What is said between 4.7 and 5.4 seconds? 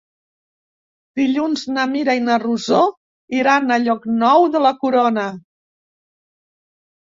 Corona.